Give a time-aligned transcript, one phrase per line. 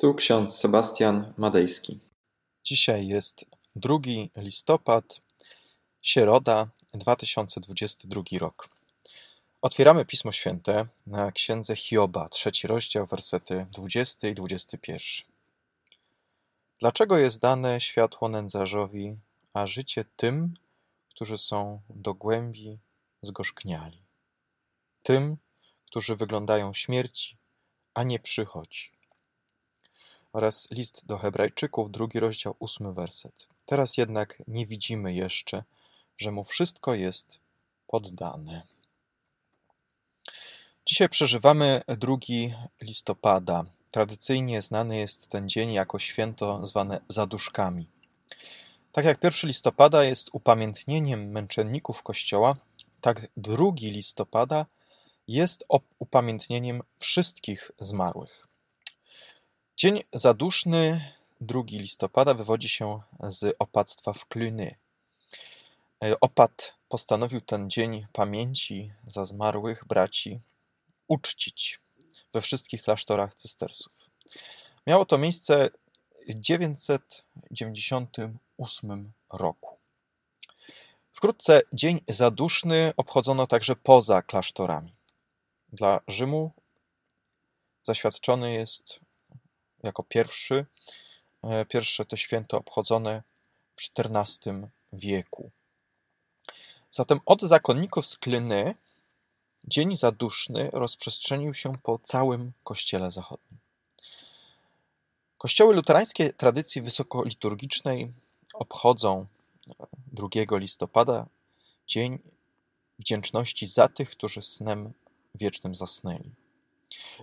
[0.00, 2.00] Tu ksiądz Sebastian Madejski.
[2.64, 3.44] Dzisiaj jest
[3.76, 3.98] 2
[4.36, 5.20] listopad,
[6.02, 8.68] środa, 2022 rok.
[9.62, 14.98] Otwieramy Pismo Święte na księdze Hioba, trzeci rozdział, wersety 20 i 21.
[16.80, 19.18] Dlaczego jest dane światło nędzarzowi,
[19.52, 20.54] a życie tym,
[21.08, 22.78] którzy są do głębi
[23.22, 24.02] zgorzkniali?
[25.02, 25.36] Tym,
[25.86, 27.36] którzy wyglądają śmierci,
[27.94, 28.97] a nie przychodzi
[30.32, 33.48] oraz list do Hebrajczyków, drugi rozdział, ósmy werset.
[33.64, 35.64] Teraz jednak nie widzimy jeszcze,
[36.18, 37.40] że mu wszystko jest
[37.86, 38.62] poddane.
[40.86, 42.16] Dzisiaj przeżywamy 2
[42.80, 43.64] listopada.
[43.90, 47.88] Tradycyjnie znany jest ten dzień jako święto zwane zaduszkami.
[48.92, 52.56] Tak jak 1 listopada jest upamiętnieniem męczenników Kościoła,
[53.00, 54.66] tak 2 listopada
[55.28, 55.64] jest
[55.98, 58.47] upamiętnieniem wszystkich zmarłych.
[59.80, 64.74] Dzień zaduszny 2 listopada wywodzi się z opactwa w Cluny.
[66.04, 70.40] E, opat postanowił ten dzień pamięci za zmarłych braci
[71.08, 71.80] uczcić
[72.32, 73.92] we wszystkich klasztorach cystersów.
[74.86, 75.70] Miało to miejsce
[76.28, 79.76] w 998 roku.
[81.12, 84.94] Wkrótce dzień zaduszny obchodzono także poza klasztorami.
[85.72, 86.50] Dla Rzymu
[87.82, 89.07] zaświadczony jest
[89.82, 90.66] jako pierwszy.
[91.42, 93.22] E, pierwsze to święto obchodzone
[93.76, 95.50] w XIV wieku.
[96.92, 98.74] Zatem od zakonników z Klyny
[99.64, 103.58] dzień zaduszny rozprzestrzenił się po całym Kościele Zachodnim.
[105.38, 108.12] Kościoły luterańskie tradycji wysokoliturgicznej
[108.54, 109.26] obchodzą
[110.06, 111.26] 2 listopada
[111.86, 112.18] Dzień
[112.98, 114.92] Wdzięczności za tych, którzy snem
[115.34, 116.30] wiecznym zasnęli.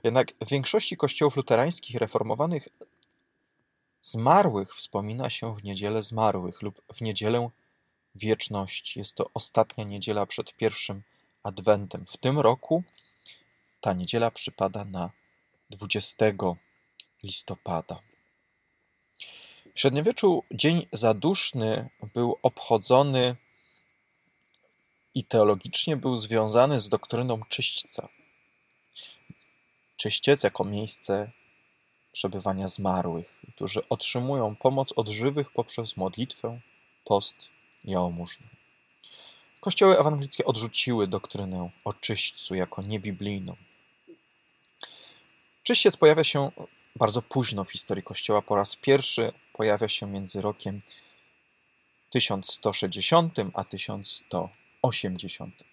[0.04, 2.68] Jednak w większości kościołów luterańskich reformowanych
[4.02, 7.50] zmarłych wspomina się w niedzielę zmarłych lub w niedzielę
[8.16, 9.00] wieczności.
[9.00, 11.04] Jest to ostatnia niedziela przed pierwszym
[11.44, 12.06] adwentem.
[12.10, 12.84] W tym roku
[13.82, 15.12] ta niedziela przypada na
[15.70, 16.26] 20
[17.24, 18.00] listopada.
[19.76, 23.36] W średniowieczu Dzień Zaduszny był obchodzony
[25.14, 28.10] i teologicznie był związany z doktryną czyśćca
[30.06, 31.32] czyściec jako miejsce
[32.12, 36.60] przebywania zmarłych, którzy otrzymują pomoc od żywych poprzez modlitwę,
[37.06, 37.50] post
[37.84, 38.48] i jałmużnę.
[39.60, 43.56] Kościoły ewangelickie odrzuciły doktrynę o czyśćcu jako niebiblijną.
[45.64, 46.52] Czyściec pojawia się
[46.96, 48.42] bardzo późno w historii Kościoła.
[48.42, 50.82] Po raz pierwszy pojawia się między rokiem
[52.10, 55.64] 1160 a 1180.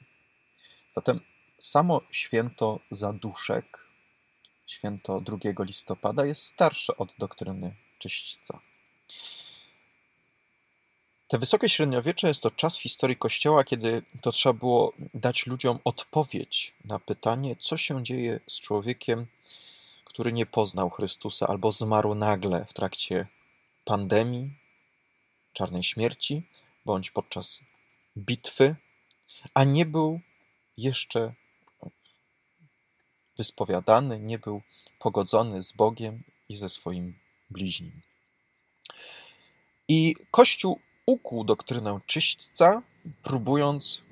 [0.95, 1.21] Zatem
[1.59, 3.92] samo święto zaduszek
[4.73, 8.61] święto 2 listopada, jest starsze od doktryny czyśćca.
[11.29, 15.79] Te wysokie średniowiecze jest to czas w historii Kościoła, kiedy to trzeba było dać ludziom
[15.85, 19.27] odpowiedź na pytanie, co się dzieje z człowiekiem,
[20.05, 23.27] który nie poznał Chrystusa albo zmarł nagle w trakcie
[23.85, 24.51] pandemii,
[25.53, 26.49] czarnej śmierci,
[26.85, 27.61] bądź podczas
[28.19, 28.77] bitwy,
[29.55, 30.21] a nie był
[30.77, 31.35] jeszcze
[33.39, 34.63] wyspowiadany, nie był
[34.99, 37.19] pogodzony z Bogiem i ze swoim
[37.51, 38.03] bliźnim.
[39.89, 42.83] I Kościół ukuł doktrynę czyśćca,
[43.23, 44.03] próbując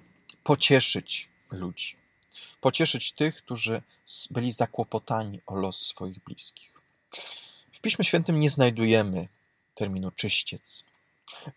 [0.45, 1.97] pocieszyć ludzi,
[2.61, 3.83] pocieszyć tych, którzy
[4.31, 6.81] byli zakłopotani o los swoich bliskich.
[7.73, 9.29] W Piśmie Świętym nie znajdujemy
[9.75, 10.85] terminu czyściec.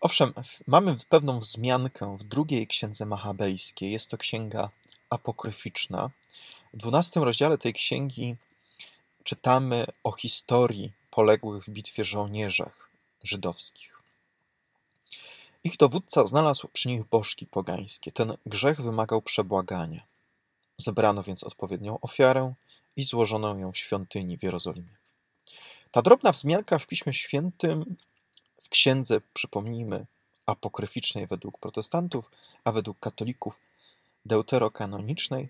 [0.00, 0.32] Owszem,
[0.66, 3.92] mamy pewną wzmiankę w drugiej księdze machabejskiej.
[3.92, 4.70] Jest to księga
[5.10, 6.10] apokryficzna,
[6.74, 8.36] w dwunastym rozdziale tej księgi
[9.24, 12.90] czytamy o historii poległych w bitwie żołnierzach
[13.22, 14.02] żydowskich.
[15.64, 18.12] Ich dowódca znalazł przy nich bożki pogańskie.
[18.12, 20.00] Ten grzech wymagał przebłagania.
[20.76, 22.54] Zebrano więc odpowiednią ofiarę
[22.96, 24.96] i złożono ją w świątyni w Jerozolimie.
[25.90, 27.96] Ta drobna wzmianka w Piśmie Świętym,
[28.62, 30.06] w księdze, przypomnijmy,
[30.46, 32.30] apokryficznej według protestantów,
[32.64, 33.60] a według katolików
[34.26, 35.48] deuterokanonicznej,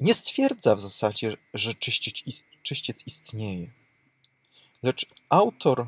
[0.00, 1.74] nie stwierdza w zasadzie, że
[2.62, 3.72] czyściec, istnieje.
[4.82, 5.86] Lecz autor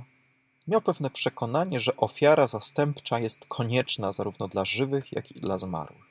[0.68, 6.04] miał pewne przekonanie, że ofiara zastępcza jest konieczna zarówno dla żywych, jak i dla zmarłych.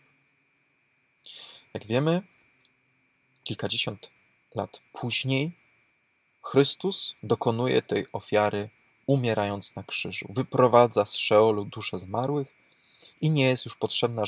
[1.74, 2.22] Jak wiemy,
[3.44, 4.12] kilkadziesiąt
[4.56, 5.58] lat później
[6.42, 8.70] Chrystus dokonuje tej ofiary,
[9.06, 10.28] umierając na krzyżu.
[10.30, 12.56] Wyprowadza z Szeolu dusze zmarłych
[13.22, 14.24] i nie jest już potrzebna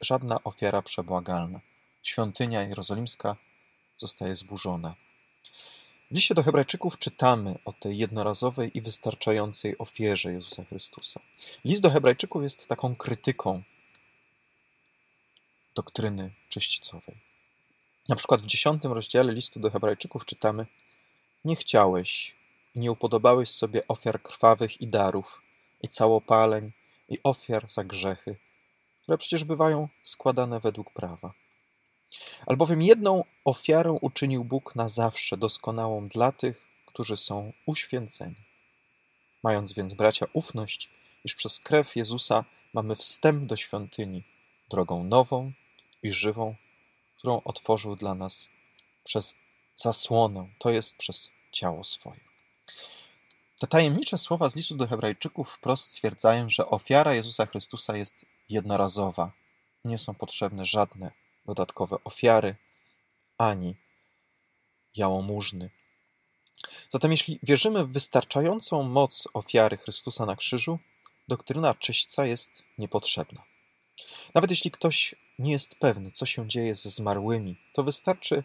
[0.00, 1.60] żadna ofiara przebłagalna
[2.04, 3.36] świątynia jerozolimska
[3.96, 4.94] zostaje zburzona.
[6.10, 11.20] W liście do Hebrajczyków czytamy o tej jednorazowej i wystarczającej ofierze Jezusa Chrystusa.
[11.64, 13.62] List do Hebrajczyków jest taką krytyką
[15.74, 17.20] doktryny czyśćcowej.
[18.08, 20.66] Na przykład w dziesiątym rozdziale listu do Hebrajczyków czytamy:
[21.44, 22.36] Nie chciałeś
[22.74, 25.42] i nie upodobałeś sobie ofiar krwawych i darów,
[25.82, 26.72] i całopaleń,
[27.08, 28.36] i ofiar za grzechy,
[29.02, 31.34] które przecież bywają składane według prawa.
[32.46, 38.36] Albowiem jedną ofiarę uczynił Bóg na zawsze doskonałą dla tych, którzy są uświęceni.
[39.42, 40.90] Mając więc, bracia, ufność,
[41.24, 42.44] iż przez krew Jezusa
[42.74, 44.24] mamy wstęp do świątyni,
[44.70, 45.52] drogą nową
[46.02, 46.54] i żywą,
[47.18, 48.48] którą otworzył dla nas
[49.04, 49.34] przez
[49.76, 52.20] zasłonę, to jest przez ciało swoje.
[53.58, 59.32] Te tajemnicze słowa z listu do Hebrajczyków wprost stwierdzają, że ofiara Jezusa Chrystusa jest jednorazowa.
[59.84, 62.56] Nie są potrzebne żadne dodatkowe ofiary
[63.38, 63.76] ani
[64.96, 65.70] jałmużny.
[66.90, 70.78] Zatem, jeśli wierzymy w wystarczającą moc ofiary Chrystusa na krzyżu,
[71.28, 73.42] doktryna czyśćca jest niepotrzebna.
[74.34, 78.44] Nawet jeśli ktoś nie jest pewny, co się dzieje ze zmarłymi, to wystarczy,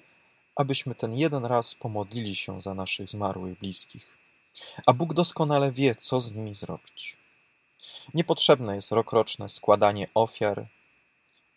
[0.56, 4.18] abyśmy ten jeden raz pomodlili się za naszych zmarłych bliskich.
[4.86, 7.18] A Bóg doskonale wie, co z nimi zrobić.
[8.14, 10.68] Niepotrzebne jest rokroczne składanie ofiar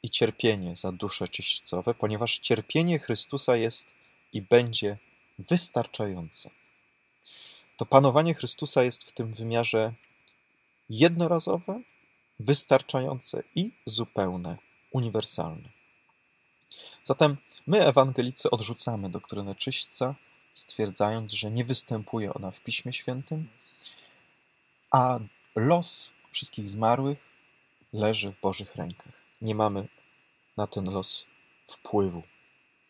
[0.02, 3.94] i cierpienie za dusze czyśćcowe, ponieważ cierpienie Chrystusa jest
[4.32, 4.98] i będzie
[5.38, 6.50] wystarczające.
[7.76, 9.92] To panowanie Chrystusa jest w tym wymiarze
[10.88, 11.80] jednorazowe,
[12.40, 14.58] wystarczające i zupełne,
[14.92, 15.68] uniwersalne.
[17.02, 20.14] Zatem my, ewangelicy, odrzucamy doktrynę czyśćca,
[20.52, 23.48] stwierdzając, że nie występuje ona w Piśmie Świętym,
[24.90, 25.18] a
[25.56, 27.28] los wszystkich zmarłych
[27.92, 29.21] leży w Bożych rękach.
[29.42, 29.88] Nie mamy
[30.56, 31.26] na ten los
[31.66, 32.22] wpływu.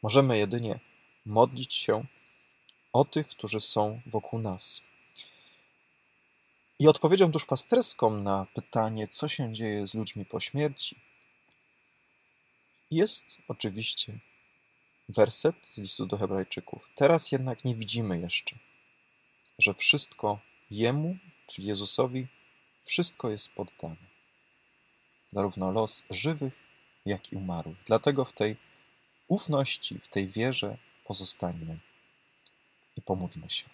[0.02, 0.80] Możemy jedynie
[1.26, 2.04] modlić się
[2.92, 4.82] o tych, którzy są wokół nas.
[6.78, 11.00] I odpowiedzią duszpasterską na pytanie, co się dzieje z ludźmi po śmierci,
[12.90, 14.18] jest oczywiście
[15.08, 16.90] werset z listu do Hebrajczyków.
[16.94, 18.56] Teraz jednak nie widzimy jeszcze,
[19.58, 20.40] że wszystko
[20.70, 21.16] Jemu,
[21.46, 22.26] czyli Jezusowi,
[22.84, 24.11] wszystko jest poddane.
[25.32, 26.60] Zarówno los żywych,
[27.06, 27.78] jak i umarłych.
[27.86, 28.56] Dlatego w tej
[29.28, 31.78] ufności, w tej wierze pozostańmy
[32.96, 33.68] i pomódlmy się.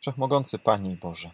[0.00, 1.30] Wszechmogący Panie i Boże,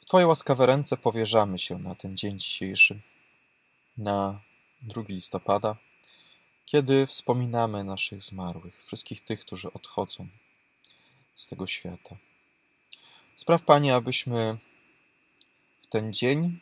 [0.00, 3.00] w Twoje łaskawe ręce powierzamy się na ten dzień dzisiejszy,
[3.96, 4.40] na
[4.82, 5.76] 2 listopada,
[6.66, 10.28] kiedy wspominamy naszych zmarłych, wszystkich tych, którzy odchodzą
[11.34, 12.16] z tego świata.
[13.36, 14.58] Spraw, Panie, abyśmy
[15.82, 16.60] w ten dzień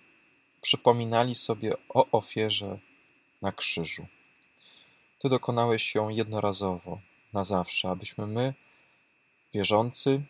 [0.63, 2.79] przypominali sobie o ofierze
[3.43, 4.07] na krzyżu.
[5.19, 7.01] Ty dokonałeś ją jednorazowo,
[7.33, 8.55] na zawsze, abyśmy my,
[9.55, 10.23] wierzący,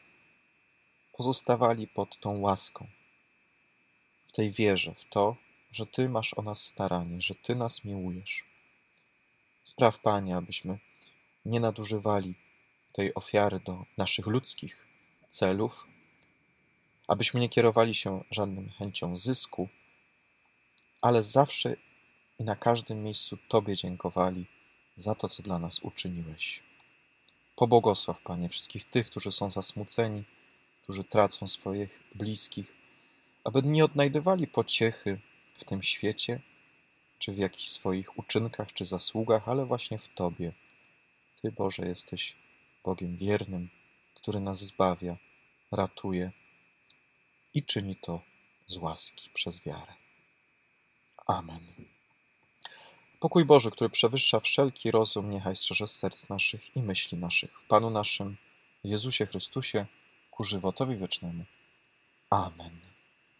[1.12, 2.86] pozostawali pod tą łaską,
[4.26, 5.36] w tej wierze, w to,
[5.72, 8.44] że Ty masz o nas staranie, że Ty nas miłujesz.
[9.64, 10.78] Spraw, Panie, abyśmy
[11.44, 12.34] nie nadużywali
[12.92, 14.86] tej ofiary do naszych ludzkich
[15.28, 15.86] celów,
[17.08, 19.68] abyśmy nie kierowali się żadnym chęcią zysku,
[21.02, 21.76] ale zawsze
[22.38, 24.46] i na każdym miejscu Tobie dziękowali
[24.96, 26.62] za to, co dla nas uczyniłeś.
[27.56, 30.24] Pobłogosław, Panie, wszystkich tych, którzy są zasmuceni,
[30.82, 32.74] którzy tracą swoich bliskich,
[33.44, 35.20] aby nie odnajdywali pociechy
[35.54, 36.40] w tym świecie,
[37.18, 40.52] czy w jakichś swoich uczynkach, czy zasługach, ale właśnie w Tobie.
[41.42, 42.36] Ty, Boże, jesteś
[42.84, 43.70] Bogiem wiernym,
[44.14, 45.16] który nas zbawia,
[45.72, 46.32] ratuje
[47.54, 48.20] i czyni to
[48.66, 50.01] z łaski przez wiarę.
[51.26, 51.60] Amen.
[53.20, 57.90] Pokój Boży, który przewyższa wszelki rozum, niechaj strzeże serc naszych i myśli naszych w Panu
[57.90, 58.36] naszym,
[58.84, 59.86] Jezusie Chrystusie,
[60.30, 61.44] ku żywotowi wiecznemu.
[62.30, 62.81] Amen.